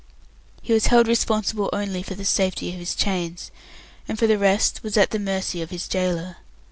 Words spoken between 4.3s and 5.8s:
rest was at the mercy of